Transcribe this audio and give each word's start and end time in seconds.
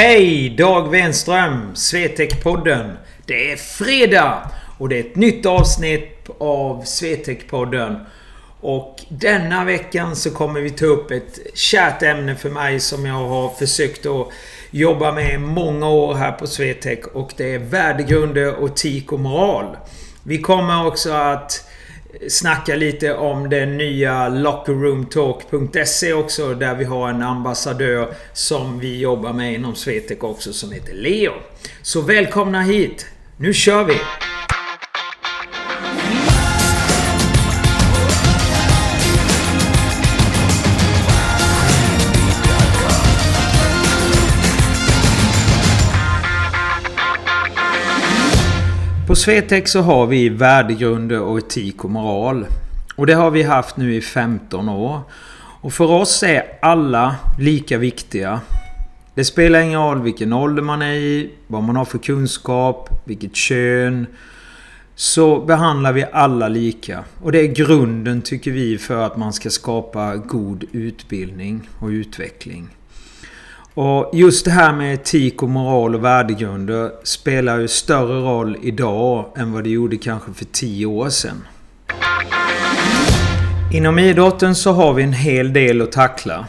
Hej! 0.00 0.48
Dag 0.48 0.90
Wenström, 0.90 1.74
Swetec-podden. 1.74 2.96
Det 3.26 3.52
är 3.52 3.56
fredag 3.56 4.50
och 4.78 4.88
det 4.88 4.96
är 4.96 5.00
ett 5.00 5.16
nytt 5.16 5.46
avsnitt 5.46 6.30
av 6.38 6.84
Swetec-podden. 6.84 8.04
Och 8.60 8.96
denna 9.08 9.64
veckan 9.64 10.16
så 10.16 10.30
kommer 10.30 10.60
vi 10.60 10.70
ta 10.70 10.86
upp 10.86 11.10
ett 11.10 11.38
kärt 11.54 12.02
ämne 12.02 12.36
för 12.36 12.50
mig 12.50 12.80
som 12.80 13.06
jag 13.06 13.14
har 13.14 13.48
försökt 13.48 14.06
att 14.06 14.28
jobba 14.70 15.12
med 15.12 15.34
i 15.34 15.38
många 15.38 15.88
år 15.88 16.14
här 16.14 16.32
på 16.32 16.46
Swetec 16.46 16.98
och 17.14 17.32
det 17.36 17.54
är 17.54 17.58
värdegrunder, 17.58 18.66
etik 18.66 19.12
och 19.12 19.20
moral. 19.20 19.76
Vi 20.22 20.38
kommer 20.38 20.86
också 20.86 21.12
att 21.12 21.67
snacka 22.28 22.74
lite 22.74 23.14
om 23.14 23.50
den 23.50 23.76
nya 23.76 24.28
lockerroomtalk.se 24.28 26.12
också 26.12 26.54
där 26.54 26.74
vi 26.74 26.84
har 26.84 27.08
en 27.08 27.22
ambassadör 27.22 28.14
som 28.32 28.78
vi 28.78 28.98
jobbar 29.00 29.32
med 29.32 29.54
inom 29.54 29.74
Swetec 29.74 30.18
också 30.20 30.52
som 30.52 30.72
heter 30.72 30.94
Leo. 30.94 31.32
Så 31.82 32.00
välkomna 32.00 32.62
hit! 32.62 33.06
Nu 33.36 33.54
kör 33.54 33.84
vi! 33.84 33.94
Swetec 49.18 49.70
så 49.70 49.80
har 49.80 50.06
vi 50.06 50.28
värdegrunder 50.28 51.20
och 51.20 51.38
etik 51.38 51.84
och 51.84 51.90
moral. 51.90 52.46
Och 52.96 53.06
det 53.06 53.12
har 53.12 53.30
vi 53.30 53.42
haft 53.42 53.76
nu 53.76 53.94
i 53.94 54.00
15 54.00 54.68
år. 54.68 55.00
Och 55.60 55.72
för 55.72 55.90
oss 55.90 56.22
är 56.22 56.42
alla 56.62 57.16
lika 57.38 57.78
viktiga. 57.78 58.40
Det 59.14 59.24
spelar 59.24 59.60
ingen 59.60 59.80
roll 59.80 60.02
vilken 60.02 60.32
ålder 60.32 60.62
man 60.62 60.82
är 60.82 60.92
i, 60.92 61.30
vad 61.46 61.62
man 61.62 61.76
har 61.76 61.84
för 61.84 61.98
kunskap, 61.98 62.90
vilket 63.04 63.36
kön. 63.36 64.06
Så 64.94 65.40
behandlar 65.40 65.92
vi 65.92 66.04
alla 66.12 66.48
lika. 66.48 67.04
Och 67.22 67.32
det 67.32 67.40
är 67.40 67.54
grunden 67.54 68.22
tycker 68.22 68.50
vi 68.50 68.78
för 68.78 69.06
att 69.06 69.16
man 69.16 69.32
ska 69.32 69.50
skapa 69.50 70.16
god 70.16 70.64
utbildning 70.72 71.68
och 71.78 71.88
utveckling. 71.88 72.68
Och 73.80 74.10
just 74.12 74.44
det 74.44 74.50
här 74.50 74.72
med 74.72 74.94
etik 74.94 75.42
och 75.42 75.48
moral 75.48 75.94
och 75.94 76.04
värdegrunder 76.04 76.92
spelar 77.02 77.58
ju 77.58 77.68
större 77.68 78.20
roll 78.20 78.56
idag 78.62 79.32
än 79.36 79.52
vad 79.52 79.64
det 79.64 79.70
gjorde 79.70 79.96
kanske 79.96 80.32
för 80.32 80.44
tio 80.44 80.86
år 80.86 81.08
sedan. 81.08 81.44
Inom 83.72 83.98
idrotten 83.98 84.54
så 84.54 84.72
har 84.72 84.94
vi 84.94 85.02
en 85.02 85.12
hel 85.12 85.52
del 85.52 85.82
att 85.82 85.92
tackla. 85.92 86.46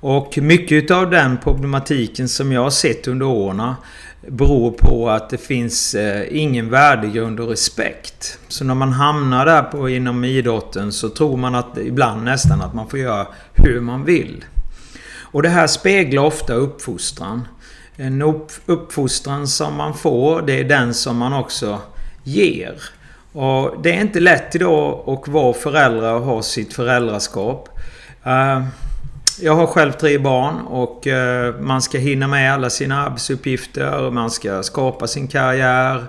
Och 0.00 0.38
mycket 0.38 0.90
av 0.90 1.10
den 1.10 1.38
problematiken 1.42 2.28
som 2.28 2.52
jag 2.52 2.62
har 2.62 2.70
sett 2.70 3.08
under 3.08 3.26
åren 3.26 3.74
beror 4.26 4.70
på 4.70 5.10
att 5.10 5.30
det 5.30 5.38
finns 5.38 5.94
eh, 5.94 6.24
ingen 6.30 6.70
värdegrund 6.70 7.40
och 7.40 7.48
respekt. 7.48 8.38
Så 8.48 8.64
när 8.64 8.74
man 8.74 8.92
hamnar 8.92 9.46
där 9.46 9.62
på, 9.62 9.88
inom 9.88 10.24
idrotten 10.24 10.92
så 10.92 11.08
tror 11.08 11.36
man 11.36 11.54
att 11.54 11.78
ibland 11.78 12.24
nästan 12.24 12.60
att 12.60 12.74
man 12.74 12.88
får 12.88 12.98
göra 12.98 13.26
hur 13.54 13.80
man 13.80 14.04
vill. 14.04 14.44
Och 15.32 15.42
det 15.42 15.48
här 15.48 15.66
speglar 15.66 16.22
ofta 16.22 16.54
uppfostran. 16.54 17.48
En 17.96 18.22
uppfostran 18.66 19.48
som 19.48 19.74
man 19.74 19.94
får, 19.94 20.42
det 20.42 20.60
är 20.60 20.64
den 20.64 20.94
som 20.94 21.16
man 21.16 21.32
också 21.32 21.78
ger. 22.24 22.82
Och 23.32 23.82
det 23.82 23.92
är 23.96 24.00
inte 24.00 24.20
lätt 24.20 24.54
idag 24.54 25.04
att 25.08 25.28
vara 25.28 25.54
förälder 25.54 26.14
och 26.14 26.22
ha 26.22 26.42
sitt 26.42 26.72
föräldraskap. 26.74 27.68
Eh, 28.24 28.62
jag 29.40 29.54
har 29.54 29.66
själv 29.66 29.92
tre 29.92 30.18
barn 30.18 30.60
och 30.60 31.06
eh, 31.06 31.54
man 31.60 31.82
ska 31.82 31.98
hinna 31.98 32.28
med 32.28 32.52
alla 32.52 32.70
sina 32.70 33.06
arbetsuppgifter. 33.06 34.10
Man 34.10 34.30
ska 34.30 34.62
skapa 34.62 35.06
sin 35.06 35.28
karriär. 35.28 36.04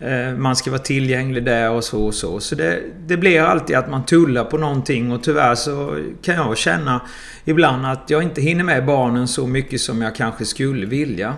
Eh, 0.00 0.36
man 0.36 0.56
ska 0.56 0.70
vara 0.70 0.82
tillgänglig 0.82 1.44
där 1.44 1.70
och 1.70 1.84
så 1.84 2.06
och 2.06 2.14
så. 2.14 2.40
Så 2.40 2.54
det, 2.54 2.80
det 3.06 3.16
blir 3.16 3.40
alltid 3.42 3.76
att 3.76 3.90
man 3.90 4.04
tullar 4.04 4.44
på 4.44 4.58
någonting 4.58 5.12
och 5.12 5.22
tyvärr 5.22 5.54
så 5.54 5.96
kan 6.22 6.34
jag 6.34 6.58
känna 6.58 7.00
ibland 7.44 7.86
att 7.86 8.04
jag 8.06 8.22
inte 8.22 8.40
hinner 8.40 8.64
med 8.64 8.86
barnen 8.86 9.28
så 9.28 9.46
mycket 9.46 9.80
som 9.80 10.02
jag 10.02 10.14
kanske 10.14 10.44
skulle 10.44 10.86
vilja. 10.86 11.34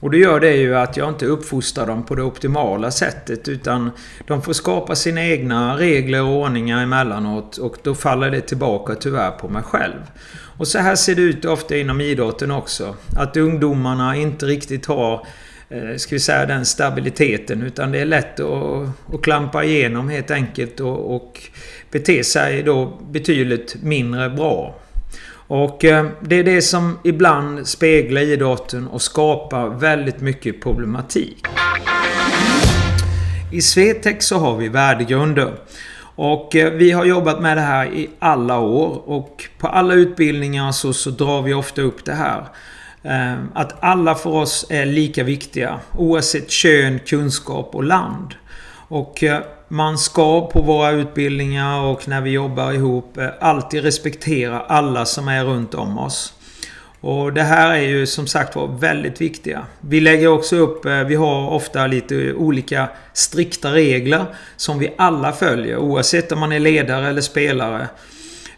Och 0.00 0.10
det 0.10 0.18
gör 0.18 0.40
det 0.40 0.56
ju 0.56 0.76
att 0.76 0.96
jag 0.96 1.08
inte 1.08 1.26
uppfostrar 1.26 1.86
dem 1.86 2.02
på 2.02 2.14
det 2.14 2.22
optimala 2.22 2.90
sättet 2.90 3.48
utan 3.48 3.90
de 4.26 4.42
får 4.42 4.52
skapa 4.52 4.94
sina 4.94 5.24
egna 5.24 5.76
regler 5.76 6.22
och 6.22 6.36
ordningar 6.36 6.82
emellanåt 6.82 7.56
och 7.56 7.76
då 7.82 7.94
faller 7.94 8.30
det 8.30 8.40
tillbaka 8.40 8.94
tyvärr 8.94 9.30
på 9.30 9.48
mig 9.48 9.62
själv. 9.62 10.00
Och 10.58 10.68
så 10.68 10.78
här 10.78 10.96
ser 10.96 11.14
det 11.14 11.22
ut 11.22 11.44
ofta 11.44 11.76
inom 11.76 12.00
idrotten 12.00 12.50
också. 12.50 12.96
Att 13.16 13.36
ungdomarna 13.36 14.16
inte 14.16 14.46
riktigt 14.46 14.86
har 14.86 15.26
eh, 15.68 15.96
ska 15.96 16.14
vi 16.14 16.20
säga 16.20 16.46
den 16.46 16.66
stabiliteten 16.66 17.62
utan 17.62 17.92
det 17.92 17.98
är 17.98 18.04
lätt 18.04 18.40
att, 18.40 18.88
att 19.14 19.22
klampa 19.22 19.64
igenom 19.64 20.08
helt 20.08 20.30
enkelt 20.30 20.80
och, 20.80 21.14
och 21.16 21.40
bete 21.90 22.24
sig 22.24 22.62
då 22.62 22.98
betydligt 23.10 23.76
mindre 23.82 24.30
bra. 24.30 24.74
Och 25.30 25.84
eh, 25.84 26.06
det 26.20 26.36
är 26.36 26.44
det 26.44 26.62
som 26.62 26.98
ibland 27.04 27.66
speglar 27.66 28.20
idrotten 28.20 28.88
och 28.88 29.02
skapar 29.02 29.68
väldigt 29.68 30.20
mycket 30.20 30.62
problematik. 30.62 31.46
I 33.52 33.62
Swetec 33.62 34.24
så 34.24 34.38
har 34.38 34.56
vi 34.56 34.68
värdegrunder. 34.68 35.54
Och 36.20 36.56
eh, 36.56 36.72
vi 36.72 36.90
har 36.90 37.04
jobbat 37.04 37.40
med 37.40 37.56
det 37.56 37.60
här 37.60 37.86
i 37.86 38.10
alla 38.18 38.58
år 38.58 39.02
och 39.08 39.44
på 39.58 39.68
alla 39.68 39.94
utbildningar 39.94 40.72
så, 40.72 40.92
så 40.92 41.10
drar 41.10 41.42
vi 41.42 41.54
ofta 41.54 41.82
upp 41.82 42.04
det 42.04 42.12
här. 42.12 42.44
Ehm, 43.02 43.48
att 43.54 43.84
alla 43.84 44.14
för 44.14 44.30
oss 44.30 44.66
är 44.70 44.86
lika 44.86 45.24
viktiga 45.24 45.80
oavsett 45.96 46.50
kön, 46.50 46.98
kunskap 47.06 47.74
och 47.74 47.84
land. 47.84 48.34
Och 48.88 49.24
eh, 49.24 49.40
man 49.68 49.98
ska 49.98 50.46
på 50.46 50.62
våra 50.62 50.90
utbildningar 50.90 51.80
och 51.80 52.08
när 52.08 52.20
vi 52.20 52.30
jobbar 52.30 52.72
ihop 52.72 53.18
eh, 53.18 53.28
alltid 53.40 53.82
respektera 53.82 54.60
alla 54.60 55.04
som 55.04 55.28
är 55.28 55.44
runt 55.44 55.74
om 55.74 55.98
oss. 55.98 56.34
Och 57.00 57.32
det 57.32 57.42
här 57.42 57.70
är 57.70 57.80
ju 57.80 58.06
som 58.06 58.26
sagt 58.26 58.56
var 58.56 58.66
väldigt 58.66 59.20
viktiga. 59.20 59.66
Vi 59.80 60.00
lägger 60.00 60.28
också 60.28 60.56
upp, 60.56 60.84
eh, 60.84 61.04
vi 61.04 61.14
har 61.14 61.50
ofta 61.50 61.86
lite 61.86 62.32
olika 62.32 62.88
strikta 63.12 63.74
regler 63.74 64.26
som 64.56 64.78
vi 64.78 64.94
alla 64.98 65.32
följer 65.32 65.76
oavsett 65.76 66.32
om 66.32 66.40
man 66.40 66.52
är 66.52 66.60
ledare 66.60 67.08
eller 67.08 67.20
spelare 67.20 67.88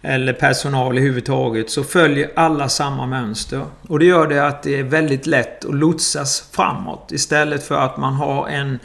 eller 0.03 0.33
personal 0.33 0.99
i 0.99 1.01
huvudtaget 1.01 1.71
så 1.71 1.85
följer 1.85 2.31
alla 2.37 2.69
samma 2.69 3.07
mönster. 3.07 3.65
Och 3.89 3.99
det 3.99 4.05
gör 4.05 4.27
det 4.27 4.47
att 4.47 4.63
det 4.63 4.79
är 4.79 4.83
väldigt 4.83 5.27
lätt 5.27 5.65
att 5.65 5.75
lotsas 5.75 6.49
framåt 6.53 7.13
istället 7.13 7.67
för 7.67 7.75
att 7.75 7.97
man 7.97 8.15
har 8.15 8.49
en 8.49 8.79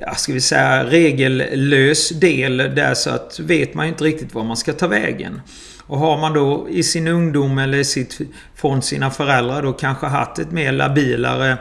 ja, 0.00 0.14
ska 0.14 0.32
vi 0.32 0.40
säga, 0.40 0.84
regellös 0.84 2.08
del 2.08 2.56
där 2.56 2.94
så 2.94 3.10
att 3.10 3.40
vet 3.40 3.74
man 3.74 3.86
inte 3.86 4.04
riktigt 4.04 4.34
var 4.34 4.44
man 4.44 4.56
ska 4.56 4.72
ta 4.72 4.86
vägen. 4.86 5.40
Och 5.88 5.98
har 5.98 6.18
man 6.18 6.32
då 6.32 6.66
i 6.70 6.82
sin 6.82 7.08
ungdom 7.08 7.58
eller 7.58 7.82
sitt, 7.82 8.18
från 8.54 8.82
sina 8.82 9.10
föräldrar 9.10 9.62
då 9.62 9.72
kanske 9.72 10.06
haft 10.06 10.38
ett 10.38 10.52
mer 10.52 10.72
labilare 10.72 11.58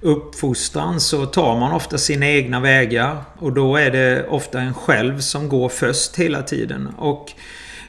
uppfostran 0.00 1.00
så 1.00 1.26
tar 1.26 1.58
man 1.58 1.72
ofta 1.72 1.98
sina 1.98 2.26
egna 2.26 2.60
vägar 2.60 3.16
och 3.38 3.52
då 3.52 3.76
är 3.76 3.90
det 3.90 4.26
ofta 4.28 4.60
en 4.60 4.74
själv 4.74 5.20
som 5.20 5.48
går 5.48 5.68
först 5.68 6.16
hela 6.16 6.42
tiden. 6.42 6.88
Och 6.98 7.32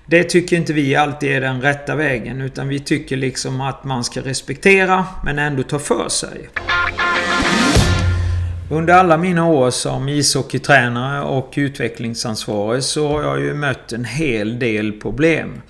det 0.06 0.24
tycker 0.24 0.56
inte 0.56 0.74
vi 0.74 0.96
alltid 0.96 1.32
är 1.32 1.42
den 1.42 1.62
rätta 1.62 1.96
vägen 1.96 2.42
utan 2.42 2.68
vi 2.68 2.80
tycker 2.80 3.18
liksom 3.18 3.62
att 3.62 3.84
man 3.84 4.04
ska 4.04 4.22
respektera 4.22 5.06
men 5.24 5.40
ändå 5.40 5.64
ta 5.64 5.80
för 5.80 6.10
sig. 6.10 6.50
Under 8.70 8.94
alla 8.94 9.18
mina 9.18 9.46
år 9.46 9.70
som 9.70 10.10
ishockeytränare 10.10 11.22
och 11.22 11.54
utvecklingsansvarig 11.56 12.84
så 12.84 13.08
har 13.08 13.24
jag 13.24 13.42
ju 13.42 13.54
mött 13.54 13.94
en 13.94 14.06
hel 14.06 14.60
del 14.60 14.92
problem. 14.92 15.62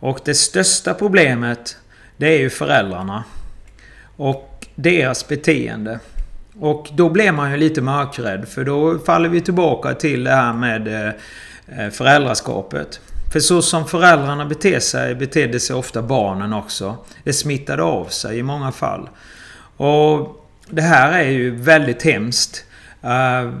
Och 0.00 0.20
det 0.24 0.34
största 0.34 0.94
problemet 0.94 1.76
det 2.16 2.26
är 2.26 2.38
ju 2.38 2.50
föräldrarna. 2.50 3.24
Och 4.16 4.66
deras 4.74 5.28
beteende. 5.28 5.98
Och 6.60 6.88
då 6.92 7.10
blir 7.10 7.32
man 7.32 7.50
ju 7.50 7.56
lite 7.56 7.80
mörkrädd 7.80 8.48
för 8.48 8.64
då 8.64 8.98
faller 8.98 9.28
vi 9.28 9.40
tillbaka 9.40 9.94
till 9.94 10.24
det 10.24 10.34
här 10.34 10.52
med 10.52 10.88
eh, 10.88 11.12
eh, 11.78 11.90
föräldraskapet. 11.90 13.00
För 13.32 13.40
så 13.40 13.62
som 13.62 13.86
föräldrarna 13.86 14.44
beter 14.44 14.80
sig 14.80 15.14
betedde 15.14 15.60
sig 15.60 15.76
ofta 15.76 16.02
barnen 16.02 16.52
också. 16.52 16.96
Det 17.24 17.32
smittade 17.32 17.82
av 17.82 18.04
sig 18.04 18.38
i 18.38 18.42
många 18.42 18.72
fall. 18.72 19.08
Och 19.76 20.44
det 20.70 20.82
här 20.82 21.12
är 21.12 21.30
ju 21.30 21.50
väldigt 21.50 22.02
hemskt. 22.02 22.64
Uh, 23.04 23.54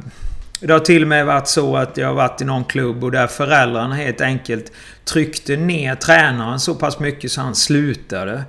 det 0.60 0.72
har 0.72 0.80
till 0.80 1.02
och 1.02 1.08
med 1.08 1.26
varit 1.26 1.48
så 1.48 1.76
att 1.76 1.96
jag 1.96 2.06
har 2.06 2.14
varit 2.14 2.40
i 2.40 2.44
någon 2.44 2.64
klubb 2.64 3.04
och 3.04 3.10
där 3.10 3.26
föräldrarna 3.26 3.94
helt 3.94 4.20
enkelt 4.20 4.72
tryckte 5.04 5.56
ner 5.56 5.94
tränaren 5.94 6.60
så 6.60 6.74
pass 6.74 6.98
mycket 6.98 7.32
så 7.32 7.40
han 7.40 7.54
slutade. 7.54 8.44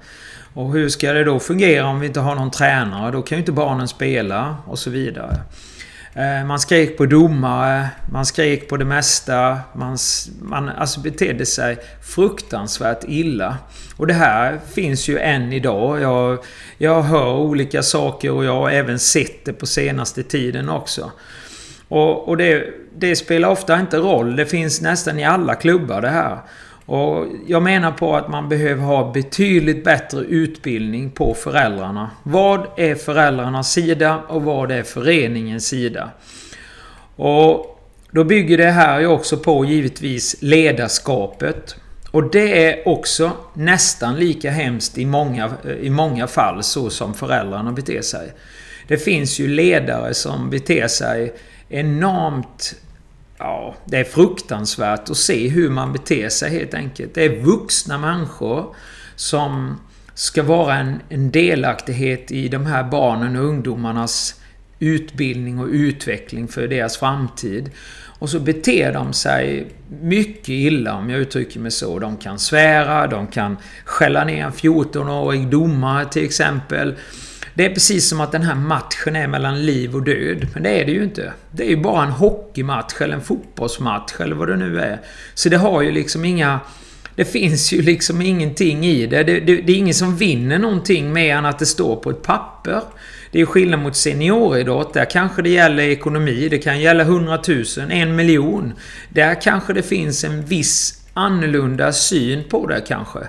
Och 0.54 0.74
hur 0.74 0.90
ska 0.90 1.14
det 1.14 1.24
då 1.24 1.40
fungera 1.40 1.88
om 1.88 2.00
vi 2.00 2.08
inte 2.08 2.20
har 2.20 2.36
någon 2.36 2.52
tränare? 2.52 3.12
Då 3.12 3.22
kan 3.22 3.36
ju 3.36 3.40
inte 3.40 3.52
barnen 3.52 3.88
spela 3.88 4.58
och 4.66 4.80
så 4.80 4.90
vidare. 4.90 5.36
Eh, 6.14 6.46
man 6.46 6.60
skrek 6.60 6.98
på 6.98 7.06
domare, 7.06 7.90
man 8.12 8.26
skrek 8.26 8.70
på 8.70 8.78
det 8.78 8.86
mesta. 8.86 9.60
Man, 9.74 9.98
man 10.42 10.70
alltså 10.70 11.00
betedde 11.00 11.46
sig 11.46 11.78
fruktansvärt 12.02 13.04
illa. 13.08 13.58
Och 13.98 14.08
det 14.08 14.14
här 14.14 14.60
finns 14.74 15.08
ju 15.08 15.20
än 15.20 15.54
idag. 15.54 16.02
Jag, 16.02 16.38
jag 16.78 17.02
hör 17.02 17.34
olika 17.34 17.84
saker 17.84 18.32
och 18.32 18.46
jag 18.46 18.56
har 18.56 18.70
även 18.70 19.00
sett 19.00 19.46
det 19.46 19.54
på 19.54 19.66
senaste 19.66 20.24
tiden 20.24 20.70
också. 20.70 21.12
Och, 21.88 22.28
och 22.28 22.38
det, 22.38 22.66
det, 22.98 23.16
spelar 23.16 23.50
ofta 23.50 23.80
inte 23.80 23.98
roll. 23.98 24.36
Det 24.36 24.46
finns 24.46 24.82
nästan 24.82 25.20
i 25.20 25.24
alla 25.24 25.56
klubbar 25.56 26.02
det 26.02 26.10
här. 26.10 26.38
Och 26.90 27.28
jag 27.48 27.64
menar 27.64 27.92
på 27.92 28.16
att 28.16 28.28
man 28.28 28.50
behöver 28.50 28.84
ha 28.84 29.12
betydligt 29.12 29.84
bättre 29.84 30.20
utbildning 30.20 31.12
på 31.12 31.34
föräldrarna. 31.34 32.12
Vad 32.24 32.68
är 32.78 32.96
föräldrarnas 32.96 33.72
sida 33.72 34.22
och 34.28 34.44
vad 34.44 34.72
är 34.72 34.84
föreningens 34.84 35.68
sida? 35.68 36.10
Och 37.16 37.80
då 38.12 38.24
bygger 38.24 38.58
det 38.58 38.72
här 38.72 39.00
ju 39.00 39.08
också 39.08 39.38
på 39.38 39.66
givetvis 39.66 40.36
ledarskapet. 40.40 41.76
Och 42.12 42.32
det 42.32 42.66
är 42.66 42.88
också 42.88 43.32
nästan 43.54 44.16
lika 44.16 44.52
hemskt 44.52 44.98
i 44.98 45.06
många, 45.06 45.52
eh, 45.66 45.72
i 45.72 45.90
många 45.90 46.28
fall 46.28 46.64
så 46.64 46.90
som 46.90 47.14
föräldrarna 47.14 47.72
beter 47.72 48.02
sig. 48.02 48.34
Det 48.88 48.98
finns 48.98 49.40
ju 49.40 49.48
ledare 49.48 50.14
som 50.14 50.50
beter 50.50 50.88
sig 50.88 51.34
enormt 51.70 52.76
Ja, 53.40 53.76
det 53.86 53.98
är 53.98 54.04
fruktansvärt 54.04 55.10
att 55.10 55.18
se 55.18 55.48
hur 55.48 55.70
man 55.70 55.94
beter 55.94 56.30
sig 56.30 56.52
helt 56.52 56.74
enkelt. 56.74 57.14
Det 57.14 57.26
är 57.26 57.44
vuxna 57.44 57.98
människor 57.98 58.76
som 59.16 59.80
ska 60.14 60.44
vara 60.44 60.76
en, 60.76 61.02
en 61.10 61.32
delaktighet 61.32 62.32
i 62.32 62.48
de 62.48 62.66
här 62.66 62.84
barnen 62.84 63.36
och 63.36 63.46
ungdomarnas 63.46 64.42
utbildning 64.80 65.60
och 65.60 65.68
utveckling 65.68 66.48
för 66.48 66.68
deras 66.68 66.98
framtid. 66.98 67.72
Och 68.20 68.30
så 68.30 68.40
beter 68.40 68.94
de 68.94 69.14
sig 69.14 69.68
mycket 70.02 70.50
illa 70.50 70.96
om 70.96 71.10
jag 71.10 71.20
uttrycker 71.20 71.60
mig 71.60 71.72
så. 71.72 72.00
De 72.00 72.18
kan 72.18 72.40
svära, 72.40 73.08
de 73.08 73.28
kan 73.28 73.58
skälla 73.86 74.24
ner 74.24 74.46
en 74.46 74.52
14-årig 74.52 75.48
domare 75.48 76.06
till 76.06 76.26
exempel. 76.26 76.96
Det 77.60 77.66
är 77.66 77.70
precis 77.70 78.08
som 78.08 78.22
att 78.22 78.32
den 78.32 78.42
här 78.42 78.56
matchen 78.56 79.16
är 79.16 79.28
mellan 79.28 79.66
liv 79.66 79.96
och 79.96 80.04
död. 80.04 80.48
Men 80.54 80.64
det 80.64 80.70
är 80.70 80.86
det 80.86 80.92
ju 80.92 81.04
inte. 81.04 81.34
Det 81.52 81.64
är 81.64 81.70
ju 81.70 81.78
bara 81.78 82.04
en 82.04 82.12
hockeymatch 82.12 83.02
eller 83.02 83.16
en 83.16 83.22
fotbollsmatch 83.22 84.14
eller 84.20 84.36
vad 84.36 84.48
det 84.48 84.56
nu 84.56 84.80
är. 84.80 85.00
Så 85.34 85.50
det 85.50 85.58
har 85.58 85.82
ju 85.82 85.92
liksom 85.92 86.26
inga... 86.26 86.60
Det 87.16 87.26
finns 87.26 87.72
ju 87.72 87.82
liksom 87.82 88.22
ingenting 88.22 88.86
i 88.86 89.08
det. 89.08 89.24
Det, 89.24 89.40
det, 89.40 89.56
det 89.56 89.74
är 89.74 89.78
ingen 89.78 89.94
som 89.94 90.18
vinner 90.18 90.60
någonting 90.60 91.14
mer 91.14 91.36
än 91.36 91.46
att 91.46 91.60
det 91.60 91.66
står 91.66 91.96
på 91.96 92.10
ett 92.10 92.22
papper. 92.22 92.82
Det 93.32 93.42
är 93.42 93.46
skillnad 93.46 93.80
mot 93.80 93.96
senioridrott. 93.96 94.94
Där 94.94 95.06
kanske 95.06 95.42
det 95.42 95.50
gäller 95.50 95.84
ekonomi. 95.84 96.48
Det 96.50 96.58
kan 96.58 96.80
gälla 96.80 97.04
100 97.04 97.40
000, 97.48 97.66
en 97.90 98.16
miljon. 98.16 98.74
Där 99.10 99.42
kanske 99.42 99.74
det 99.74 99.84
finns 99.84 100.24
en 100.24 100.46
viss 100.46 101.04
annorlunda 101.14 101.94
syn 101.94 102.44
på 102.50 102.68
det 102.68 102.82
kanske. 102.88 103.20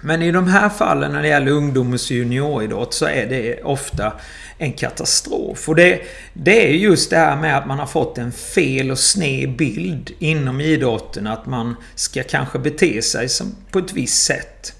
Men 0.00 0.22
i 0.22 0.32
de 0.32 0.48
här 0.48 0.68
fallen 0.68 1.12
när 1.12 1.22
det 1.22 1.28
gäller 1.28 1.52
ungdomens 1.52 2.10
junioridrott 2.10 2.94
så 2.94 3.06
är 3.06 3.26
det 3.26 3.62
ofta 3.62 4.12
en 4.58 4.72
katastrof. 4.72 5.68
Och 5.68 5.76
det, 5.76 6.00
det 6.32 6.68
är 6.68 6.72
just 6.72 7.10
det 7.10 7.16
här 7.16 7.36
med 7.36 7.58
att 7.58 7.66
man 7.66 7.78
har 7.78 7.86
fått 7.86 8.18
en 8.18 8.32
fel 8.32 8.90
och 8.90 8.98
sned 8.98 9.56
bild 9.56 10.10
inom 10.18 10.60
idrotten. 10.60 11.26
Att 11.26 11.46
man 11.46 11.76
ska 11.94 12.22
kanske 12.22 12.58
bete 12.58 13.02
sig 13.02 13.28
som 13.28 13.56
på 13.70 13.78
ett 13.78 13.92
visst 13.92 14.22
sätt. 14.22 14.74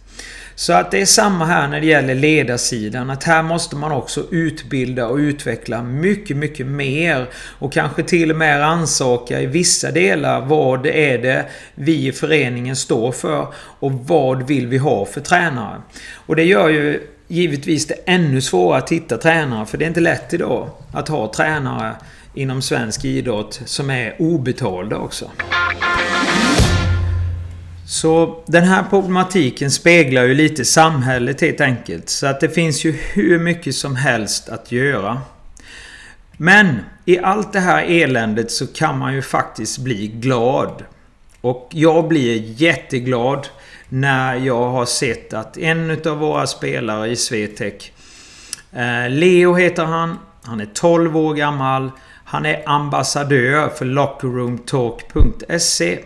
Så 0.59 0.73
att 0.73 0.91
det 0.91 1.01
är 1.01 1.07
samma 1.07 1.45
här 1.45 1.69
när 1.69 1.81
det 1.81 1.87
gäller 1.87 2.15
ledarsidan. 2.15 3.11
Att 3.11 3.25
här 3.25 3.43
måste 3.43 3.77
man 3.77 3.93
också 3.93 4.25
utbilda 4.31 5.07
och 5.07 5.17
utveckla 5.17 5.83
mycket, 5.83 6.37
mycket 6.37 6.67
mer. 6.67 7.27
Och 7.59 7.73
kanske 7.73 8.03
till 8.03 8.31
och 8.31 8.37
med 8.37 8.61
rannsaka 8.61 9.41
i 9.41 9.47
vissa 9.47 9.91
delar 9.91 10.41
vad 10.41 10.87
är 10.87 11.19
det 11.19 11.47
vi 11.75 12.07
i 12.07 12.13
föreningen 12.13 12.77
står 12.77 13.13
för 13.13 13.47
och 13.57 13.93
vad 13.93 14.47
vill 14.47 14.67
vi 14.67 14.79
ha 14.79 15.05
för 15.05 15.21
tränare. 15.21 15.83
Och 16.27 16.37
det 16.37 16.45
gör 16.45 16.69
ju 16.69 17.01
givetvis 17.29 17.87
det 17.87 17.95
ännu 18.07 18.41
svårare 18.41 18.79
att 18.79 18.93
hitta 18.93 19.17
tränare. 19.17 19.67
För 19.67 19.79
det 19.79 19.85
är 19.85 19.89
inte 19.89 20.01
lätt 20.01 20.35
idag 20.35 20.71
att 20.93 21.09
ha 21.09 21.33
tränare 21.33 21.95
inom 22.35 22.63
svensk 22.63 23.05
idrott 23.05 23.61
som 23.65 23.91
är 23.91 24.17
obetalda 24.19 24.97
också. 24.97 25.31
Så 27.89 28.43
den 28.47 28.65
här 28.65 28.85
problematiken 28.91 29.71
speglar 29.71 30.25
ju 30.25 30.35
lite 30.35 30.65
samhället 30.65 31.41
helt 31.41 31.61
enkelt. 31.61 32.09
Så 32.09 32.27
att 32.27 32.41
det 32.41 32.49
finns 32.49 32.85
ju 32.85 32.93
hur 32.93 33.39
mycket 33.39 33.75
som 33.75 33.97
helst 33.97 34.49
att 34.49 34.73
göra. 34.73 35.21
Men 36.37 36.79
i 37.05 37.19
allt 37.19 37.53
det 37.53 37.61
här 37.61 37.83
eländet 37.83 38.51
så 38.51 38.67
kan 38.67 38.99
man 38.99 39.15
ju 39.15 39.23
faktiskt 39.23 39.79
bli 39.79 40.09
glad. 40.09 40.85
Och 41.41 41.69
jag 41.73 42.09
blir 42.09 42.63
jätteglad 42.63 43.49
när 43.89 44.35
jag 44.35 44.71
har 44.71 44.87
sett 44.87 45.33
att 45.33 45.59
en 45.59 45.91
av 45.91 46.19
våra 46.19 46.47
spelare 46.47 47.09
i 47.09 47.17
Swetec 47.17 47.91
eh, 48.73 49.11
Leo 49.11 49.55
heter 49.55 49.85
han. 49.85 50.19
Han 50.43 50.61
är 50.61 50.69
12 50.75 51.17
år 51.17 51.35
gammal. 51.35 51.91
Han 52.25 52.47
är 52.47 52.63
ambassadör 52.67 53.69
för 53.69 53.85
lockerroomtalk.se 53.85 55.99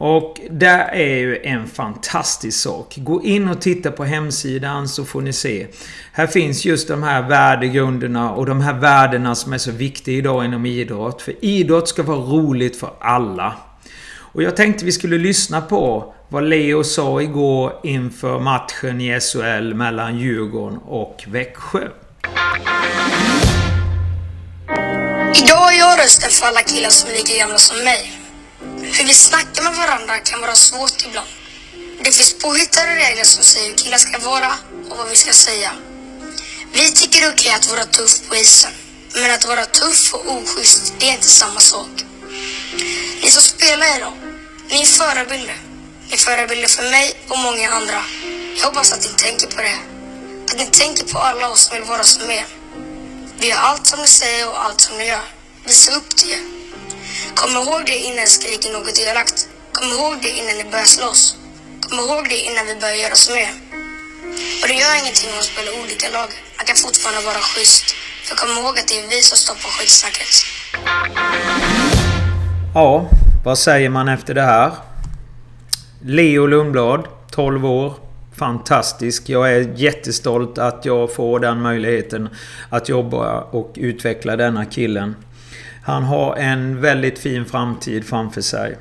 och 0.00 0.40
det 0.50 0.88
är 0.92 1.16
ju 1.16 1.42
en 1.42 1.66
fantastisk 1.66 2.60
sak. 2.60 2.94
Gå 2.96 3.22
in 3.22 3.48
och 3.48 3.60
titta 3.60 3.90
på 3.90 4.04
hemsidan 4.04 4.88
så 4.88 5.04
får 5.04 5.20
ni 5.20 5.32
se. 5.32 5.66
Här 6.12 6.26
finns 6.26 6.64
just 6.64 6.88
de 6.88 7.02
här 7.02 7.28
värdegrunderna 7.28 8.32
och 8.32 8.46
de 8.46 8.60
här 8.60 8.72
värdena 8.72 9.34
som 9.34 9.52
är 9.52 9.58
så 9.58 9.70
viktiga 9.70 10.18
idag 10.18 10.44
inom 10.44 10.66
idrott. 10.66 11.22
För 11.22 11.44
idrott 11.44 11.88
ska 11.88 12.02
vara 12.02 12.18
roligt 12.18 12.76
för 12.76 12.90
alla. 13.00 13.54
Och 14.32 14.42
jag 14.42 14.56
tänkte 14.56 14.84
vi 14.84 14.92
skulle 14.92 15.18
lyssna 15.18 15.60
på 15.60 16.14
vad 16.28 16.44
Leo 16.44 16.84
sa 16.84 17.22
igår 17.22 17.72
inför 17.82 18.38
matchen 18.38 19.00
i 19.00 19.20
SHL 19.20 19.74
mellan 19.74 20.18
Djurgården 20.18 20.78
och 20.78 21.24
Växjö. 21.26 21.88
Idag 25.42 25.74
är 25.74 25.78
jag 25.78 25.98
rösten 25.98 26.30
för 26.30 26.46
alla 26.46 26.60
killar 26.60 26.90
som 26.90 27.10
är 27.10 27.14
lika 27.14 27.38
gamla 27.38 27.58
som 27.58 27.84
mig. 27.84 28.19
Hur 28.92 29.04
vi 29.04 29.14
snackar 29.14 29.62
med 29.62 29.76
varandra 29.76 30.18
kan 30.18 30.40
vara 30.40 30.54
svårt 30.54 31.04
ibland. 31.06 31.28
Det 32.04 32.12
finns 32.12 32.34
påhittade 32.38 32.96
regler 32.96 33.24
som 33.24 33.44
säger 33.44 33.68
hur 33.68 33.76
killar 33.76 33.98
ska 33.98 34.18
vara 34.18 34.54
och 34.90 34.96
vad 34.96 35.08
vi 35.08 35.16
ska 35.16 35.32
säga. 35.32 35.72
Vi 36.72 36.92
tycker 36.92 37.20
det 37.20 37.26
är 37.26 37.32
okej 37.32 37.52
att 37.52 37.70
vara 37.70 37.84
tuff 37.84 38.28
på 38.28 38.36
isen. 38.36 38.72
Men 39.14 39.30
att 39.30 39.46
vara 39.46 39.66
tuff 39.66 40.14
och 40.14 40.32
oschysst, 40.36 40.92
det 40.98 41.08
är 41.08 41.12
inte 41.12 41.28
samma 41.28 41.60
sak. 41.60 42.04
Ni 43.22 43.30
som 43.30 43.42
spelar 43.42 43.96
idag, 43.96 44.12
ni 44.70 44.80
är 44.80 44.86
förebilder. 44.86 45.56
Ni 46.08 46.14
är 46.14 46.18
förebilder 46.18 46.68
för 46.68 46.90
mig 46.90 47.14
och 47.28 47.38
många 47.38 47.70
andra. 47.70 48.04
Jag 48.56 48.64
hoppas 48.64 48.92
att 48.92 49.02
ni 49.02 49.08
tänker 49.08 49.46
på 49.46 49.62
det. 49.62 49.78
Att 50.50 50.58
ni 50.58 50.66
tänker 50.66 51.04
på 51.04 51.18
alla 51.18 51.48
oss 51.48 51.60
som 51.60 51.76
vill 51.76 51.84
vara 51.84 52.04
som 52.04 52.30
er. 52.30 52.46
Vi 53.38 53.48
gör 53.48 53.56
allt 53.56 53.86
som 53.86 54.00
ni 54.00 54.08
säger 54.08 54.48
och 54.48 54.64
allt 54.64 54.80
som 54.80 54.98
ni 54.98 55.06
gör. 55.06 55.24
Visa 55.64 55.92
upp 55.92 56.16
till 56.16 56.30
er. 56.30 56.59
Kom 57.34 57.52
ihåg 57.56 57.82
det 57.86 57.96
innan 57.96 58.18
jag 58.18 58.28
skriker 58.28 58.70
något 58.72 58.98
elakt. 58.98 59.48
Kom 59.72 59.88
ihåg 59.88 60.14
det 60.22 60.30
innan 60.38 60.54
ni 60.60 60.64
börjar 60.64 60.84
slåss. 60.84 61.36
Kom 61.88 61.98
ihåg 61.98 62.28
det 62.28 62.38
innan 62.48 62.66
vi 62.66 62.74
börjar 62.74 62.96
göra 63.04 63.14
som 63.14 63.34
er. 63.34 63.52
Och 64.62 64.68
det 64.68 64.74
gör 64.74 64.94
ingenting 65.02 65.28
om 65.30 65.34
man 65.34 65.44
spelar 65.52 65.72
olika 65.82 66.06
lag. 66.16 66.30
Man 66.56 66.66
kan 66.66 66.76
fortfarande 66.76 67.20
vara 67.30 67.42
schysst. 67.50 67.84
För 68.24 68.36
kom 68.36 68.50
ihåg 68.58 68.78
att 68.78 68.88
det 68.88 68.98
är 68.98 69.08
vi 69.08 69.22
som 69.22 69.38
stoppar 69.38 69.70
skitsnacket. 69.76 70.32
Ja, 72.74 73.10
vad 73.44 73.58
säger 73.58 73.88
man 73.88 74.08
efter 74.08 74.34
det 74.34 74.42
här? 74.42 74.70
Leo 76.02 76.46
Lundblad, 76.46 77.08
12 77.30 77.66
år. 77.66 77.94
Fantastisk. 78.36 79.28
Jag 79.28 79.52
är 79.52 79.72
jättestolt 79.76 80.58
att 80.58 80.84
jag 80.84 81.14
får 81.14 81.40
den 81.40 81.62
möjligheten 81.62 82.28
att 82.70 82.88
jobba 82.88 83.40
och 83.40 83.72
utveckla 83.76 84.36
denna 84.36 84.64
killen. 84.64 85.16
Han 85.82 86.02
har 86.02 86.36
en 86.36 86.80
väldigt 86.80 87.18
fin 87.18 87.44
framtid 87.44 88.04
framför 88.04 88.40
sig. 88.40 88.76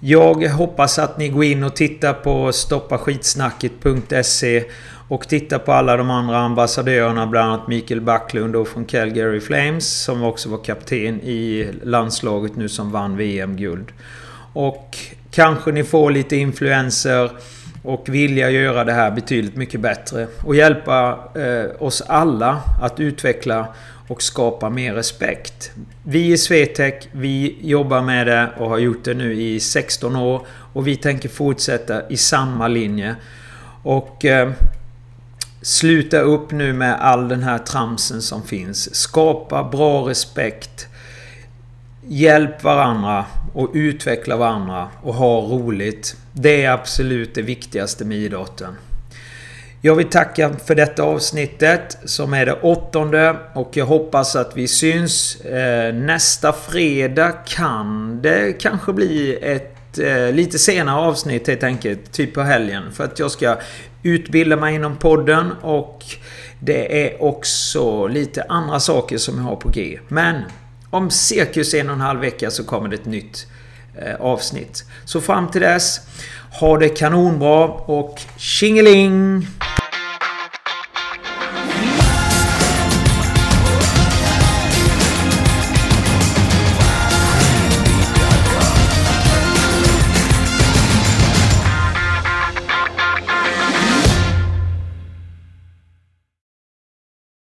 Jag 0.00 0.48
hoppas 0.48 0.98
att 0.98 1.18
ni 1.18 1.28
går 1.28 1.44
in 1.44 1.64
och 1.64 1.76
tittar 1.76 2.12
på 2.12 2.52
stoppaskitsnacket.se 2.52 4.64
och 5.08 5.28
titta 5.28 5.58
på 5.58 5.72
alla 5.72 5.96
de 5.96 6.10
andra 6.10 6.38
ambassadörerna, 6.38 7.26
bland 7.26 7.52
annat 7.52 7.68
Mikael 7.68 8.00
Backlund 8.00 8.56
och 8.56 8.68
från 8.68 8.84
Calgary 8.84 9.40
Flames 9.40 10.02
som 10.02 10.22
också 10.22 10.48
var 10.48 10.64
kapten 10.64 11.20
i 11.20 11.70
landslaget 11.82 12.56
nu 12.56 12.68
som 12.68 12.92
vann 12.92 13.16
VM-guld. 13.16 13.86
Och 14.52 14.96
kanske 15.30 15.72
ni 15.72 15.84
får 15.84 16.10
lite 16.10 16.36
influenser 16.36 17.30
och 17.82 18.08
vilja 18.08 18.50
göra 18.50 18.84
det 18.84 18.92
här 18.92 19.10
betydligt 19.10 19.56
mycket 19.56 19.80
bättre 19.80 20.26
och 20.44 20.56
hjälpa 20.56 21.18
eh, 21.34 21.82
oss 21.82 22.00
alla 22.00 22.60
att 22.82 23.00
utveckla 23.00 23.66
och 24.10 24.22
skapa 24.22 24.70
mer 24.70 24.94
respekt. 24.94 25.70
Vi 26.02 26.32
i 26.32 26.38
Swetec, 26.38 26.94
vi 27.12 27.56
jobbar 27.60 28.02
med 28.02 28.26
det 28.26 28.50
och 28.58 28.68
har 28.68 28.78
gjort 28.78 29.04
det 29.04 29.14
nu 29.14 29.34
i 29.34 29.60
16 29.60 30.16
år 30.16 30.46
och 30.72 30.86
vi 30.86 30.96
tänker 30.96 31.28
fortsätta 31.28 32.08
i 32.08 32.16
samma 32.16 32.68
linje. 32.68 33.16
Och 33.82 34.24
eh, 34.24 34.50
Sluta 35.62 36.18
upp 36.20 36.50
nu 36.50 36.72
med 36.72 37.00
all 37.00 37.28
den 37.28 37.42
här 37.42 37.58
tramsen 37.58 38.22
som 38.22 38.42
finns. 38.42 38.94
Skapa 38.94 39.64
bra 39.64 40.08
respekt. 40.08 40.86
Hjälp 42.08 42.62
varandra 42.62 43.26
och 43.54 43.70
utveckla 43.74 44.36
varandra 44.36 44.88
och 45.02 45.14
ha 45.14 45.40
roligt. 45.40 46.16
Det 46.32 46.64
är 46.64 46.70
absolut 46.70 47.34
det 47.34 47.42
viktigaste 47.42 48.04
med 48.04 48.18
idrotten. 48.18 48.76
Jag 49.82 49.94
vill 49.94 50.08
tacka 50.08 50.50
för 50.66 50.74
detta 50.74 51.02
avsnittet 51.02 51.98
som 52.04 52.34
är 52.34 52.46
det 52.46 52.52
åttonde 52.52 53.36
och 53.54 53.76
jag 53.76 53.86
hoppas 53.86 54.36
att 54.36 54.56
vi 54.56 54.68
syns. 54.68 55.40
Eh, 55.40 55.94
nästa 55.94 56.52
fredag 56.52 57.32
kan 57.32 58.18
det 58.22 58.52
kanske 58.60 58.92
bli 58.92 59.38
ett 59.42 59.98
eh, 59.98 60.32
lite 60.32 60.58
senare 60.58 60.96
avsnitt 60.96 61.48
helt 61.48 61.62
enkelt. 61.62 62.12
Typ 62.12 62.34
på 62.34 62.40
helgen. 62.40 62.92
För 62.92 63.04
att 63.04 63.18
jag 63.18 63.30
ska 63.30 63.56
utbilda 64.02 64.56
mig 64.56 64.74
inom 64.74 64.96
podden 64.96 65.52
och 65.62 66.04
det 66.58 67.06
är 67.06 67.22
också 67.22 68.06
lite 68.06 68.44
andra 68.48 68.80
saker 68.80 69.18
som 69.18 69.36
jag 69.36 69.44
har 69.44 69.56
på 69.56 69.68
G. 69.68 69.98
Men 70.08 70.42
om 70.90 71.10
cirkus 71.10 71.74
en 71.74 71.88
och 71.88 71.94
en 71.94 72.00
halv 72.00 72.20
vecka 72.20 72.50
så 72.50 72.64
kommer 72.64 72.88
det 72.88 72.94
ett 72.94 73.06
nytt 73.06 73.46
eh, 73.98 74.20
avsnitt. 74.20 74.84
Så 75.04 75.20
fram 75.20 75.50
till 75.50 75.60
dess, 75.60 76.00
ha 76.60 76.78
det 76.78 76.88
kanonbra 76.88 77.64
och 77.68 78.20
tjingeling! 78.36 79.46